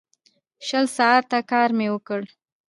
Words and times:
شل 0.67 0.85
ساعته 0.97 1.39
کار 1.51 1.69
مې 1.77 1.87
وکړ. 1.91 2.21